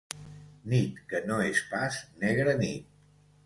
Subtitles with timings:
[0.71, 2.93] Nit que no és pas negra nit.